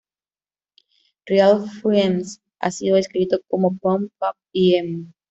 Real 1.29 1.67
Friends 1.69 2.41
ha 2.57 2.71
sido 2.71 2.95
descrito 2.95 3.41
como 3.47 3.77
pop 3.77 4.01
punk 4.17 4.35
y 4.51 4.73
emo. 4.73 5.13